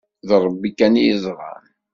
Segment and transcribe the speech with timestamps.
[0.27, 1.65] D Rebbi kan i yeẓran.